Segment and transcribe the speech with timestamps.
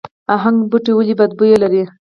[0.43, 1.83] هنګ بوټی ولې بد بوی لري؟